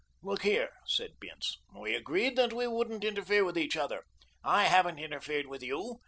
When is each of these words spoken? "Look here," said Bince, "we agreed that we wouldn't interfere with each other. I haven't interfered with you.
"Look 0.23 0.41
here," 0.41 0.71
said 0.87 1.19
Bince, 1.19 1.59
"we 1.79 1.93
agreed 1.93 2.35
that 2.35 2.53
we 2.53 2.65
wouldn't 2.65 3.03
interfere 3.03 3.45
with 3.45 3.55
each 3.55 3.77
other. 3.77 4.03
I 4.43 4.63
haven't 4.63 4.97
interfered 4.97 5.45
with 5.45 5.61
you. 5.61 5.97